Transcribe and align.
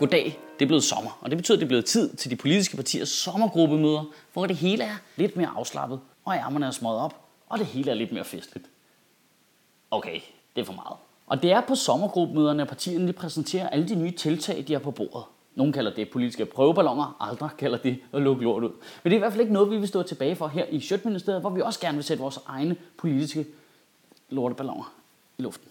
Goddag, 0.00 0.40
det 0.58 0.64
er 0.64 0.66
blevet 0.66 0.84
sommer, 0.84 1.18
og 1.20 1.30
det 1.30 1.38
betyder, 1.38 1.56
at 1.56 1.60
det 1.60 1.66
er 1.66 1.68
blevet 1.68 1.84
tid 1.84 2.16
til 2.16 2.30
de 2.30 2.36
politiske 2.36 2.76
partiers 2.76 3.08
sommergruppemøder, 3.08 4.04
hvor 4.32 4.46
det 4.46 4.56
hele 4.56 4.84
er 4.84 4.94
lidt 5.16 5.36
mere 5.36 5.48
afslappet, 5.56 6.00
og 6.24 6.34
ærmerne 6.34 6.66
er 6.66 6.70
smået 6.70 6.98
op, 6.98 7.24
og 7.48 7.58
det 7.58 7.66
hele 7.66 7.90
er 7.90 7.94
lidt 7.94 8.12
mere 8.12 8.24
festligt. 8.24 8.66
Okay, 9.90 10.20
det 10.56 10.60
er 10.60 10.64
for 10.64 10.72
meget. 10.72 10.96
Og 11.26 11.42
det 11.42 11.52
er 11.52 11.60
på 11.60 11.74
sommergruppemøderne, 11.74 12.62
at 12.62 12.68
partierne 12.68 13.04
lige 13.04 13.12
præsenterer 13.12 13.68
alle 13.68 13.88
de 13.88 13.94
nye 13.94 14.10
tiltag, 14.10 14.64
de 14.68 14.72
har 14.72 14.80
på 14.80 14.90
bordet. 14.90 15.24
Nogle 15.54 15.72
kalder 15.72 15.94
det 15.94 16.10
politiske 16.10 16.46
prøveballoner, 16.46 17.16
andre 17.20 17.50
kalder 17.58 17.78
det 17.78 17.98
at 18.12 18.22
lukke 18.22 18.44
lort 18.44 18.64
ud. 18.64 18.70
Men 19.02 19.10
det 19.10 19.12
er 19.12 19.16
i 19.16 19.18
hvert 19.18 19.32
fald 19.32 19.40
ikke 19.40 19.52
noget, 19.52 19.70
vi 19.70 19.78
vil 19.78 19.88
stå 19.88 20.02
tilbage 20.02 20.36
for 20.36 20.48
her 20.48 20.64
i 20.64 20.80
Sjøtministeriet, 20.80 21.40
hvor 21.40 21.50
vi 21.50 21.60
også 21.60 21.80
gerne 21.80 21.96
vil 21.96 22.04
sætte 22.04 22.22
vores 22.22 22.38
egne 22.46 22.76
politiske 22.96 23.46
lorteballoner 24.30 24.92
i 25.38 25.42
luften. 25.42 25.68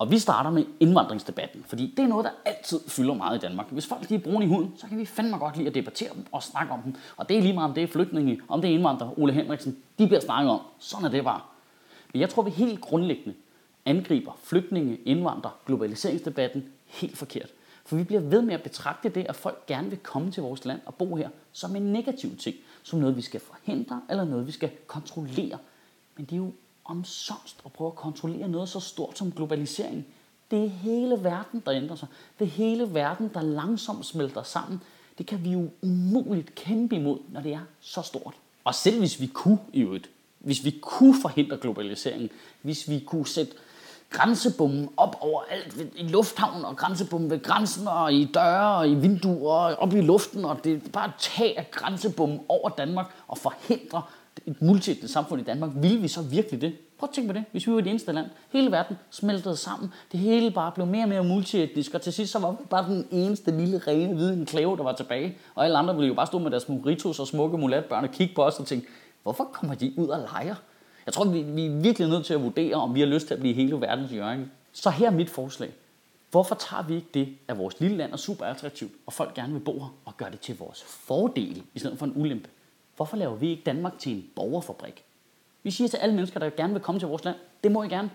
Og 0.00 0.10
vi 0.10 0.18
starter 0.18 0.50
med 0.50 0.64
indvandringsdebatten, 0.80 1.64
fordi 1.66 1.94
det 1.96 2.02
er 2.02 2.06
noget, 2.06 2.24
der 2.24 2.30
altid 2.44 2.80
fylder 2.88 3.14
meget 3.14 3.38
i 3.38 3.40
Danmark. 3.40 3.66
Hvis 3.70 3.86
folk 3.86 4.08
de 4.08 4.14
er 4.14 4.18
brune 4.18 4.44
i 4.44 4.48
huden, 4.48 4.72
så 4.76 4.86
kan 4.86 4.98
vi 4.98 5.04
fandme 5.04 5.38
godt 5.38 5.56
lide 5.56 5.68
at 5.68 5.74
debattere 5.74 6.14
dem 6.14 6.26
og 6.32 6.42
snakke 6.42 6.72
om 6.72 6.82
dem. 6.82 6.94
Og 7.16 7.28
det 7.28 7.38
er 7.38 7.42
lige 7.42 7.52
meget, 7.52 7.68
om 7.68 7.74
det 7.74 7.82
er 7.82 7.86
flygtninge, 7.86 8.40
om 8.48 8.60
det 8.60 8.70
er 8.70 8.74
indvandrere, 8.74 9.14
Ole 9.16 9.32
Henriksen, 9.32 9.76
de 9.98 10.06
bliver 10.06 10.20
snakket 10.20 10.50
om. 10.50 10.60
Sådan 10.78 11.06
er 11.06 11.10
det 11.10 11.24
bare. 11.24 11.40
Men 12.12 12.20
jeg 12.20 12.28
tror, 12.28 12.42
vi 12.42 12.50
helt 12.50 12.80
grundlæggende 12.80 13.34
angriber 13.84 14.38
flygtninge, 14.42 14.96
indvandrere, 14.96 15.52
globaliseringsdebatten 15.66 16.64
helt 16.86 17.18
forkert. 17.18 17.48
For 17.84 17.96
vi 17.96 18.04
bliver 18.04 18.20
ved 18.20 18.42
med 18.42 18.54
at 18.54 18.62
betragte 18.62 19.08
det, 19.08 19.26
at 19.28 19.36
folk 19.36 19.66
gerne 19.66 19.90
vil 19.90 19.98
komme 19.98 20.30
til 20.30 20.42
vores 20.42 20.64
land 20.64 20.80
og 20.86 20.94
bo 20.94 21.16
her, 21.16 21.28
som 21.52 21.76
en 21.76 21.82
negativ 21.82 22.36
ting. 22.36 22.56
Som 22.82 22.98
noget, 22.98 23.16
vi 23.16 23.22
skal 23.22 23.40
forhindre, 23.40 24.02
eller 24.10 24.24
noget, 24.24 24.46
vi 24.46 24.52
skal 24.52 24.70
kontrollere. 24.86 25.58
Men 26.16 26.24
det 26.24 26.32
er 26.32 26.36
jo 26.36 26.52
omsomst 26.90 27.56
at 27.64 27.72
prøve 27.72 27.88
at 27.88 27.96
kontrollere 27.96 28.48
noget 28.48 28.68
så 28.68 28.80
stort 28.80 29.18
som 29.18 29.32
globalisering. 29.32 30.06
Det 30.50 30.64
er 30.64 30.68
hele 30.68 31.24
verden, 31.24 31.62
der 31.66 31.72
ændrer 31.72 31.96
sig. 31.96 32.08
Det 32.38 32.44
er 32.44 32.50
hele 32.50 32.94
verden, 32.94 33.30
der 33.34 33.42
langsomt 33.42 34.06
smelter 34.06 34.42
sammen. 34.42 34.82
Det 35.18 35.26
kan 35.26 35.44
vi 35.44 35.50
jo 35.50 35.70
umuligt 35.82 36.54
kæmpe 36.54 36.96
imod, 36.96 37.18
når 37.32 37.40
det 37.40 37.52
er 37.52 37.60
så 37.80 38.02
stort. 38.02 38.34
Og 38.64 38.74
selv 38.74 38.98
hvis 38.98 39.20
vi 39.20 39.26
kunne 39.26 39.58
i 39.72 39.80
øvrigt, 39.80 40.10
hvis 40.38 40.64
vi 40.64 40.78
kunne 40.82 41.20
forhindre 41.22 41.56
globaliseringen, 41.56 42.30
hvis 42.62 42.88
vi 42.88 43.00
kunne 43.06 43.26
sætte 43.26 43.52
grænsebommen 44.10 44.88
op 44.96 45.16
over 45.20 45.42
alt 45.50 45.76
i 45.96 46.02
lufthavnen 46.02 46.64
og 46.64 46.76
grænsebommen 46.76 47.30
ved 47.30 47.42
grænsen 47.42 47.88
og 47.88 48.12
i 48.14 48.24
døre 48.24 48.76
og 48.76 48.88
i 48.88 48.94
vinduer 48.94 49.52
og 49.52 49.76
op 49.76 49.94
i 49.94 50.00
luften 50.00 50.44
og 50.44 50.64
det 50.64 50.72
er 50.72 50.88
bare 50.92 51.12
tage 51.18 51.66
grænsebommen 51.70 52.40
over 52.48 52.68
Danmark 52.68 53.06
og 53.28 53.38
forhindre 53.38 54.02
et 54.46 54.62
multietnisk 54.62 55.12
samfund 55.12 55.40
i 55.40 55.44
Danmark, 55.44 55.70
ville 55.74 56.00
vi 56.00 56.08
så 56.08 56.22
virkelig 56.22 56.60
det? 56.60 56.72
Prøv 56.98 57.08
at 57.08 57.14
tænke 57.14 57.28
på 57.28 57.32
det. 57.32 57.44
Hvis 57.52 57.66
vi 57.66 57.72
var 57.72 57.80
det 57.80 57.90
eneste 57.90 58.12
land, 58.12 58.26
hele 58.52 58.70
verden 58.70 58.96
smeltede 59.10 59.56
sammen, 59.56 59.92
det 60.12 60.20
hele 60.20 60.50
bare 60.50 60.72
blev 60.72 60.86
mere 60.86 61.04
og 61.04 61.08
mere 61.08 61.24
multietnisk, 61.24 61.94
og 61.94 62.02
til 62.02 62.12
sidst 62.12 62.32
så 62.32 62.38
var 62.38 62.50
vi 62.50 62.56
bare 62.70 62.88
den 62.88 63.06
eneste 63.10 63.50
lille 63.50 63.78
rene 63.78 64.14
hvide 64.14 64.32
enklave, 64.32 64.76
der 64.76 64.82
var 64.82 64.92
tilbage. 64.92 65.36
Og 65.54 65.64
alle 65.64 65.78
andre 65.78 65.94
ville 65.94 66.08
jo 66.08 66.14
bare 66.14 66.26
stå 66.26 66.38
med 66.38 66.50
deres 66.50 66.68
moritos 66.68 67.20
og 67.20 67.26
smukke 67.26 67.58
mulatbørn 67.58 68.04
og 68.04 68.10
kigge 68.10 68.34
på 68.34 68.44
os 68.44 68.58
og 68.58 68.66
tænke, 68.66 68.86
hvorfor 69.22 69.44
kommer 69.44 69.74
de 69.74 69.92
ud 69.96 70.08
og 70.08 70.18
leger? 70.18 70.54
Jeg 71.06 71.14
tror, 71.14 71.24
vi, 71.24 71.42
vi 71.42 71.66
er 71.66 71.70
virkelig 71.70 72.08
nødt 72.08 72.26
til 72.26 72.34
at 72.34 72.42
vurdere, 72.42 72.74
om 72.74 72.94
vi 72.94 73.00
har 73.00 73.06
lyst 73.06 73.26
til 73.26 73.34
at 73.34 73.40
blive 73.40 73.54
hele 73.54 73.80
verdens 73.80 74.10
hjørne. 74.10 74.50
Så 74.72 74.90
her 74.90 75.06
er 75.06 75.10
mit 75.10 75.30
forslag. 75.30 75.70
Hvorfor 76.30 76.54
tager 76.54 76.82
vi 76.82 76.94
ikke 76.94 77.08
det, 77.14 77.28
at 77.48 77.58
vores 77.58 77.80
lille 77.80 77.96
land 77.96 78.12
er 78.12 78.16
super 78.16 78.44
attraktivt, 78.44 78.92
og 79.06 79.12
folk 79.12 79.34
gerne 79.34 79.52
vil 79.52 79.60
bo 79.60 79.72
her, 79.72 79.94
og 80.04 80.16
gør 80.16 80.26
det 80.26 80.40
til 80.40 80.58
vores 80.58 80.82
fordel, 80.82 81.62
i 81.74 81.78
stedet 81.78 81.98
for 81.98 82.06
en 82.06 82.12
ulempe? 82.16 82.48
Hvorfor 83.00 83.16
laver 83.16 83.34
vi 83.34 83.50
ikke 83.50 83.62
Danmark 83.66 83.98
til 83.98 84.12
en 84.12 84.30
borgerfabrik? 84.36 85.04
Vi 85.62 85.70
siger 85.70 85.88
til 85.88 85.96
alle 85.96 86.14
mennesker, 86.14 86.40
der 86.40 86.50
gerne 86.50 86.72
vil 86.72 86.82
komme 86.82 86.98
til 86.98 87.08
vores 87.08 87.24
land, 87.24 87.36
det 87.64 87.72
må 87.72 87.82
I 87.82 87.88
gerne. 87.88 88.10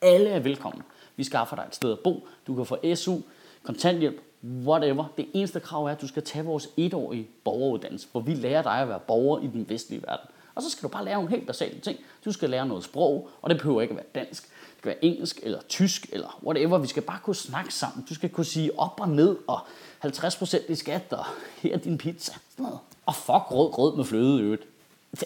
Alle 0.00 0.28
er 0.28 0.40
velkomne. 0.40 0.82
Vi 1.16 1.24
skaffer 1.24 1.56
dig 1.56 1.64
et 1.68 1.74
sted 1.74 1.92
at 1.92 1.98
bo. 1.98 2.26
Du 2.46 2.54
kan 2.54 2.66
få 2.66 2.94
SU, 2.94 3.16
kontanthjælp, 3.62 4.20
whatever. 4.44 5.04
Det 5.16 5.28
eneste 5.34 5.60
krav 5.60 5.84
er, 5.84 5.90
at 5.90 6.00
du 6.00 6.08
skal 6.08 6.24
tage 6.24 6.44
vores 6.44 6.68
etårige 6.76 7.28
borgeruddannelse, 7.44 8.08
hvor 8.12 8.20
vi 8.20 8.34
lærer 8.34 8.62
dig 8.62 8.72
at 8.72 8.88
være 8.88 9.00
borger 9.00 9.38
i 9.38 9.46
den 9.46 9.68
vestlige 9.68 10.02
verden. 10.02 10.28
Og 10.54 10.62
så 10.62 10.70
skal 10.70 10.82
du 10.82 10.88
bare 10.88 11.04
lære 11.04 11.14
nogle 11.14 11.30
helt 11.30 11.46
basale 11.46 11.80
ting. 11.80 11.98
Du 12.24 12.32
skal 12.32 12.50
lære 12.50 12.66
noget 12.66 12.84
sprog, 12.84 13.28
og 13.42 13.50
det 13.50 13.58
behøver 13.58 13.82
ikke 13.82 13.92
at 13.92 13.96
være 13.96 14.24
dansk. 14.24 14.42
Det 14.42 14.82
kan 14.82 14.88
være 14.88 15.04
engelsk 15.04 15.40
eller 15.42 15.60
tysk 15.68 16.08
eller 16.12 16.40
whatever. 16.44 16.78
Vi 16.78 16.86
skal 16.86 17.02
bare 17.02 17.18
kunne 17.22 17.36
snakke 17.36 17.74
sammen. 17.74 18.06
Du 18.08 18.14
skal 18.14 18.30
kunne 18.30 18.46
sige 18.46 18.78
op 18.78 19.00
og 19.00 19.08
ned 19.08 19.36
og 19.46 19.60
50% 20.04 20.72
i 20.72 20.74
skat 20.74 21.12
og 21.12 21.24
her 21.56 21.74
er 21.74 21.78
din 21.78 21.98
pizza. 21.98 22.32
Sådan 22.50 22.62
noget. 22.62 22.78
Og 23.06 23.14
fuck 23.14 23.50
rød 23.50 23.72
grød 23.72 23.96
med 23.96 24.04
fløde 24.04 24.40
i 24.40 24.42
øvrigt. 24.42 24.62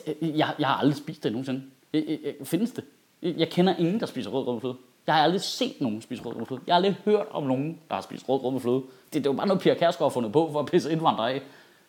Øh, 0.06 0.38
jeg, 0.38 0.54
jeg 0.58 0.68
har 0.68 0.76
aldrig 0.76 0.96
spist 0.96 1.22
det 1.22 1.32
nogensinde. 1.32 1.62
Jeg, 1.92 2.04
jeg, 2.08 2.18
jeg, 2.24 2.46
findes 2.46 2.70
det? 2.70 2.84
Øh, 3.22 3.40
jeg 3.40 3.48
kender 3.48 3.76
ingen, 3.76 4.00
der 4.00 4.06
spiser 4.06 4.30
rød 4.30 4.44
grød 4.44 4.54
med 4.54 4.60
fløde. 4.60 4.76
Jeg 5.06 5.14
har 5.14 5.22
aldrig 5.22 5.40
set 5.40 5.80
nogen 5.80 6.02
spise 6.02 6.22
rød 6.22 6.32
grød 6.32 6.38
med 6.40 6.46
fløde. 6.46 6.60
Jeg 6.66 6.74
har 6.74 6.76
aldrig 6.76 6.96
hørt 7.04 7.26
om 7.30 7.42
nogen, 7.42 7.78
der 7.88 7.94
har 7.94 8.02
spist 8.02 8.28
rød 8.28 8.40
grød 8.40 8.52
med 8.52 8.60
fløde. 8.60 8.82
Det, 9.12 9.24
det 9.24 9.28
var 9.28 9.36
bare 9.36 9.46
noget, 9.46 9.62
Pia 9.62 9.74
Kærsgaard 9.74 10.10
har 10.10 10.14
fundet 10.14 10.32
på 10.32 10.48
for 10.52 10.60
at 10.60 10.66
pisse 10.66 10.92
indvandrere 10.92 11.32
af. 11.32 11.42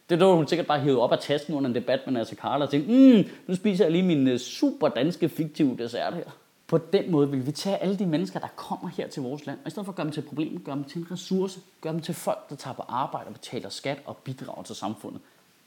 Det 0.09 0.19
var 0.19 0.33
hun 0.33 0.47
sikkert 0.47 0.67
bare 0.67 0.79
hævet 0.79 0.99
op 0.99 1.11
af 1.11 1.19
tasken 1.19 1.53
under 1.53 1.69
en 1.69 1.75
debat 1.75 1.99
med 2.05 2.13
Nasser 2.13 2.35
Carla 2.35 2.65
og 2.65 2.71
tænkte, 2.71 2.91
mm, 2.91 3.29
nu 3.47 3.55
spiser 3.55 3.85
jeg 3.85 3.91
lige 3.91 4.03
min 4.03 4.27
øh, 4.27 4.39
super 4.39 4.87
danske 4.87 5.29
fiktive 5.29 5.77
dessert 5.77 6.13
her. 6.13 6.23
På 6.67 6.77
den 6.77 7.11
måde 7.11 7.31
vil 7.31 7.45
vi 7.45 7.51
tage 7.51 7.77
alle 7.77 7.99
de 7.99 8.05
mennesker, 8.05 8.39
der 8.39 8.47
kommer 8.55 8.89
her 8.89 9.07
til 9.07 9.21
vores 9.21 9.45
land, 9.45 9.59
og 9.63 9.67
i 9.67 9.69
stedet 9.69 9.85
for 9.85 9.91
at 9.91 9.95
gøre 9.95 10.03
dem 10.03 10.11
til 10.11 10.23
et 10.23 10.27
problem, 10.27 10.61
gøre 10.65 10.75
dem 10.75 10.83
til 10.83 11.01
en 11.01 11.07
ressource, 11.11 11.59
gøre 11.81 11.93
dem 11.93 12.01
til 12.01 12.13
folk, 12.13 12.49
der 12.49 12.55
tager 12.55 12.73
på 12.73 12.83
arbejde 12.87 13.27
og 13.27 13.33
betaler 13.33 13.69
skat 13.69 13.97
og 14.05 14.17
bidrager 14.17 14.63
til 14.63 14.75
samfundet. 14.75 15.21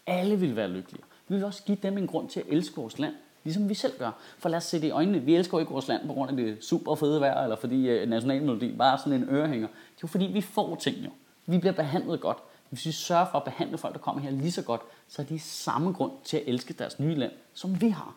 Alle 0.07 0.37
vil 0.37 0.57
være 0.57 0.69
lykkelige. 0.69 1.03
Vi 1.29 1.35
vil 1.35 1.45
også 1.45 1.63
give 1.63 1.79
dem 1.83 1.99
en 1.99 2.07
grund 2.07 2.29
til 2.29 2.41
at 2.41 2.47
elske 2.49 2.77
vores 2.77 2.99
land, 2.99 3.15
ligesom 3.45 3.69
vi 3.69 3.75
selv 3.75 3.99
gør. 3.99 4.11
For 4.39 4.49
lad 4.49 4.57
os 4.57 4.65
se 4.65 4.81
det 4.81 4.87
i 4.87 4.91
øjnene. 4.91 5.21
Vi 5.21 5.35
elsker 5.35 5.59
ikke 5.59 5.73
vores 5.73 5.89
land 5.89 6.07
på 6.07 6.13
grund 6.13 6.31
af 6.31 6.37
det 6.37 6.65
super 6.65 6.95
fede 6.95 7.21
vejr, 7.21 7.43
eller 7.43 7.57
fordi 7.57 7.77
nationalmelodien 7.77 8.09
nationalmelodi 8.09 8.77
bare 8.77 8.93
er 8.93 8.97
sådan 8.97 9.23
en 9.23 9.29
ørehænger. 9.29 9.69
Det 9.69 9.97
er 9.97 10.01
jo 10.03 10.09
fordi, 10.09 10.25
vi 10.25 10.41
får 10.41 10.75
ting 10.75 10.97
jo. 11.05 11.11
Vi 11.47 11.59
bliver 11.59 11.73
behandlet 11.73 12.21
godt. 12.21 12.39
Hvis 12.71 12.87
vi 12.87 12.93
sørger 12.93 13.27
for 13.31 13.39
at 13.39 13.45
behandle 13.45 13.79
folk, 13.79 13.95
der 13.95 14.01
kommer 14.01 14.23
her 14.23 14.31
lige 14.31 14.53
så 14.53 14.63
godt, 14.63 14.81
så 15.09 15.23
er 15.23 15.27
de 15.27 15.39
samme 15.39 15.93
grund 15.93 16.13
til 16.25 16.37
at 16.37 16.43
elske 16.47 16.75
deres 16.75 17.01
nye 17.01 17.15
land, 17.15 17.33
som 17.55 17.81
vi 17.81 17.89
har. 17.89 18.15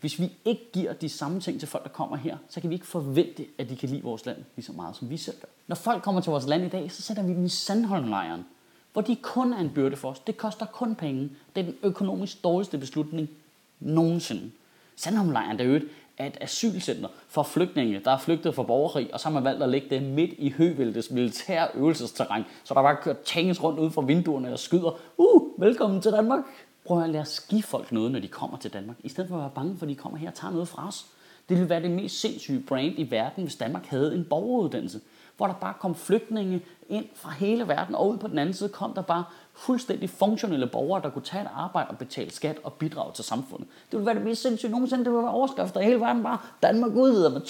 Hvis 0.00 0.20
vi 0.20 0.32
ikke 0.44 0.70
giver 0.72 0.92
de 0.92 1.08
samme 1.08 1.40
ting 1.40 1.58
til 1.58 1.68
folk, 1.68 1.84
der 1.84 1.90
kommer 1.90 2.16
her, 2.16 2.36
så 2.48 2.60
kan 2.60 2.70
vi 2.70 2.74
ikke 2.74 2.86
forvente, 2.86 3.46
at 3.58 3.68
de 3.68 3.76
kan 3.76 3.88
lide 3.88 4.02
vores 4.02 4.26
land 4.26 4.38
lige 4.56 4.66
så 4.66 4.72
meget, 4.72 4.96
som 4.96 5.10
vi 5.10 5.16
selv 5.16 5.36
gør. 5.40 5.48
Når 5.66 5.76
folk 5.76 6.02
kommer 6.02 6.20
til 6.20 6.30
vores 6.30 6.46
land 6.46 6.64
i 6.64 6.68
dag, 6.68 6.92
så 6.92 7.02
sætter 7.02 7.22
vi 7.22 7.32
dem 7.32 7.44
i 7.44 7.48
Sandholmlejren 7.48 8.46
hvor 8.96 9.02
de 9.02 9.16
kun 9.16 9.52
er 9.52 9.58
en 9.58 9.70
byrde 9.70 9.96
for 9.96 10.10
os. 10.10 10.18
Det 10.18 10.36
koster 10.36 10.66
kun 10.66 10.94
penge. 10.94 11.30
Det 11.56 11.60
er 11.60 11.64
den 11.64 11.74
økonomisk 11.82 12.44
dårligste 12.44 12.78
beslutning 12.78 13.28
nogensinde. 13.80 14.50
Sandholmlejren, 14.96 15.58
der 15.58 15.64
er 15.64 15.80
er 16.18 16.26
et 16.26 16.38
asylcenter 16.40 17.08
for 17.28 17.42
flygtninge, 17.42 18.00
der 18.04 18.10
er 18.10 18.18
flygtet 18.18 18.54
fra 18.54 18.62
borgerkrig, 18.62 19.14
og 19.14 19.20
så 19.20 19.28
har 19.28 19.32
man 19.32 19.44
valgt 19.44 19.62
at 19.62 19.68
lægge 19.68 19.90
det 19.90 20.02
midt 20.02 20.30
i 20.38 20.50
høvæltes 20.50 21.10
militære 21.10 21.68
øvelsesterræn, 21.74 22.44
så 22.64 22.74
der 22.74 22.82
bare 22.82 22.96
kører 23.02 23.16
tanks 23.24 23.62
rundt 23.62 23.78
ud 23.78 23.90
fra 23.90 24.02
vinduerne 24.02 24.52
og 24.52 24.58
skyder. 24.58 24.98
Uh, 25.16 25.60
velkommen 25.60 26.00
til 26.00 26.12
Danmark. 26.12 26.44
Prøv 26.84 27.02
at 27.02 27.10
lade 27.10 27.22
os 27.22 27.40
give 27.48 27.62
folk 27.62 27.92
noget, 27.92 28.12
når 28.12 28.18
de 28.18 28.28
kommer 28.28 28.58
til 28.58 28.72
Danmark, 28.72 28.96
i 29.04 29.08
stedet 29.08 29.28
for 29.28 29.36
at 29.36 29.42
være 29.42 29.52
bange 29.54 29.76
for, 29.78 29.86
at 29.86 29.90
de 29.90 29.94
kommer 29.94 30.18
her 30.18 30.28
og 30.28 30.34
tager 30.34 30.52
noget 30.52 30.68
fra 30.68 30.88
os. 30.88 31.06
Det 31.48 31.56
ville 31.56 31.70
være 31.70 31.82
det 31.82 31.90
mest 31.90 32.20
sindssyge 32.20 32.60
brand 32.60 32.94
i 32.98 33.10
verden, 33.10 33.44
hvis 33.44 33.56
Danmark 33.56 33.86
havde 33.86 34.14
en 34.14 34.24
borgeruddannelse 34.24 35.00
hvor 35.36 35.46
der 35.46 35.54
bare 35.54 35.74
kom 35.80 35.94
flygtninge 35.94 36.62
ind 36.88 37.04
fra 37.14 37.30
hele 37.30 37.68
verden, 37.68 37.94
og 37.94 38.08
ud 38.08 38.18
på 38.18 38.28
den 38.28 38.38
anden 38.38 38.54
side 38.54 38.68
kom 38.68 38.92
der 38.94 39.02
bare 39.02 39.24
fuldstændig 39.54 40.10
funktionelle 40.10 40.66
borgere, 40.66 41.02
der 41.02 41.10
kunne 41.10 41.22
tage 41.22 41.42
et 41.42 41.48
arbejde 41.54 41.90
og 41.90 41.98
betale 41.98 42.30
skat 42.30 42.58
og 42.64 42.72
bidrage 42.72 43.12
til 43.12 43.24
samfundet. 43.24 43.68
Det 43.90 43.92
ville 43.92 44.06
være 44.06 44.14
det 44.14 44.24
mest 44.24 44.42
sindssygt 44.42 44.70
nogensinde. 44.70 45.04
Det 45.04 45.12
ville 45.12 45.22
være 45.22 45.32
overskrifter 45.32 45.80
i 45.80 45.84
hele 45.84 46.00
verden 46.00 46.22
bare. 46.22 46.38
Danmark 46.62 46.92
udvider 46.92 47.30
med 47.30 47.40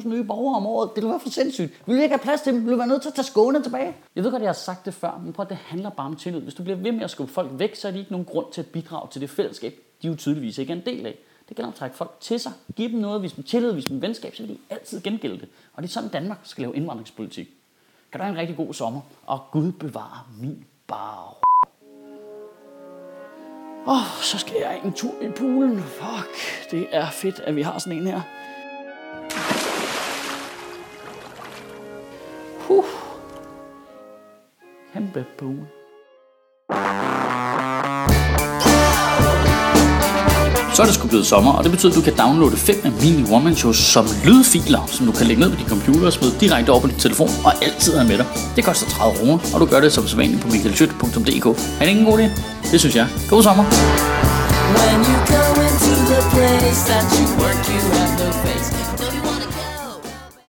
200.000 0.00 0.08
nye 0.08 0.24
borgere 0.24 0.56
om 0.56 0.66
året. 0.66 0.90
Det 0.94 0.96
ville 0.96 1.10
være 1.10 1.20
for 1.20 1.28
sindssygt. 1.28 1.70
Vi 1.70 1.92
ville 1.92 2.02
ikke 2.02 2.14
have 2.14 2.22
plads 2.22 2.40
til 2.40 2.52
dem. 2.52 2.60
Vi 2.60 2.64
ville 2.64 2.78
være 2.78 2.88
nødt 2.88 3.02
til 3.02 3.08
at 3.08 3.14
tage 3.14 3.24
Skåne 3.24 3.62
tilbage. 3.62 3.96
Jeg 4.16 4.24
ved 4.24 4.30
godt, 4.30 4.42
jeg 4.42 4.48
har 4.48 4.54
sagt 4.54 4.86
det 4.86 4.94
før, 4.94 5.20
men 5.24 5.32
prøv 5.32 5.46
det 5.48 5.56
handler 5.56 5.90
bare 5.90 6.06
om 6.06 6.16
tillid. 6.16 6.40
Hvis 6.40 6.54
du 6.54 6.62
bliver 6.62 6.76
ved 6.76 6.92
med 6.92 7.02
at 7.02 7.10
skubbe 7.10 7.32
folk 7.32 7.50
væk, 7.52 7.74
så 7.74 7.88
er 7.88 7.92
de 7.92 7.98
ikke 7.98 8.12
nogen 8.12 8.26
grund 8.26 8.46
til 8.52 8.60
at 8.60 8.66
bidrage 8.66 9.08
til 9.10 9.20
det 9.20 9.30
fællesskab, 9.30 9.74
de 10.02 10.08
jo 10.08 10.14
tydeligvis 10.14 10.58
ikke 10.58 10.72
er 10.72 10.76
en 10.76 10.86
del 10.86 11.06
af. 11.06 11.18
Det 11.50 11.56
gælder 11.56 11.66
om 11.68 11.72
at 11.72 11.78
trække 11.78 11.96
folk 11.96 12.16
til 12.20 12.40
sig. 12.40 12.52
Giv 12.76 12.90
dem 12.90 12.98
noget, 12.98 13.20
hvis 13.20 13.32
dem 13.32 13.44
tillid, 13.44 13.72
hvis 13.72 13.84
dem 13.84 14.02
venskab, 14.02 14.34
så 14.34 14.42
vil 14.42 14.54
de 14.54 14.58
altid 14.70 15.00
gengælde 15.00 15.38
det. 15.40 15.48
Og 15.74 15.82
det 15.82 15.88
er 15.88 15.92
sådan, 15.92 16.08
Danmark 16.10 16.38
skal 16.42 16.62
lave 16.62 16.76
indvandringspolitik. 16.76 17.48
Kan 18.12 18.20
du 18.20 18.24
have 18.24 18.32
en 18.32 18.38
rigtig 18.40 18.56
god 18.56 18.74
sommer, 18.74 19.00
og 19.26 19.40
Gud 19.52 19.72
bevare 19.72 20.18
min 20.40 20.64
bar. 20.86 21.36
Åh, 23.86 23.92
oh, 23.92 24.22
så 24.22 24.38
skal 24.38 24.56
jeg 24.60 24.80
en 24.84 24.92
tur 24.92 25.22
i 25.22 25.30
poolen. 25.30 25.78
Fuck, 25.78 26.70
det 26.70 26.86
er 26.92 27.10
fedt, 27.10 27.40
at 27.40 27.56
vi 27.56 27.62
har 27.62 27.78
sådan 27.78 27.98
en 27.98 28.06
her. 28.06 28.20
Huh. 32.68 32.84
Kæmpe 34.92 35.26
pool. 35.38 35.79
Så 40.80 40.84
er 40.84 40.86
det 40.86 40.94
sgu 40.94 41.08
blevet 41.08 41.26
sommer, 41.26 41.52
og 41.52 41.64
det 41.64 41.72
betyder, 41.72 41.92
at 41.92 41.96
du 41.96 42.00
kan 42.00 42.16
downloade 42.16 42.56
fem 42.56 42.80
af 42.84 42.92
mine 43.02 43.28
one 43.36 43.56
shows 43.56 43.76
som 43.76 44.06
lydfiler, 44.24 44.86
som 44.86 45.06
du 45.06 45.12
kan 45.12 45.26
lægge 45.26 45.40
ned 45.42 45.50
på 45.50 45.56
din 45.56 45.68
computer 45.68 46.06
og 46.06 46.12
smide 46.12 46.34
direkte 46.40 46.70
over 46.70 46.80
på 46.80 46.86
din 46.86 46.98
telefon 46.98 47.28
og 47.44 47.52
altid 47.64 47.96
have 47.96 48.08
med 48.08 48.18
dig. 48.18 48.26
Det 48.56 48.64
koster 48.64 48.86
30 48.86 49.18
kroner, 49.18 49.38
og 49.54 49.60
du 49.60 49.66
gør 49.66 49.80
det 49.80 49.92
som 49.92 50.08
sædvanligt 50.08 50.42
på 50.42 50.48
michaelschødt.dk. 50.48 51.46
Er 51.46 51.80
det 51.80 51.88
ikke 51.88 52.00
en 52.00 52.06
god 52.06 52.18
idé? 52.18 52.28
Det 52.72 52.80
synes 52.80 52.96
jeg. 52.96 53.06
God 53.30 53.42
sommer! 53.42 53.64
When 54.78 54.98
you 55.08 55.16
go 55.34 55.44
into 55.66 55.94
the 56.12 56.20
place 56.34 56.80
that 56.90 57.04
you 57.16 57.24
work, 57.40 57.60
you 57.68 57.80
have 57.96 58.12
no 58.20 58.32
face. 58.42 58.89